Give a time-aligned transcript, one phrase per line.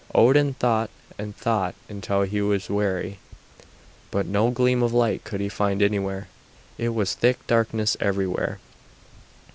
[0.15, 3.19] Odin thought and thought until he was weary,
[4.09, 6.27] but no gleam of light could he find anywhere;
[6.79, 8.57] it was thick darkness everywhere.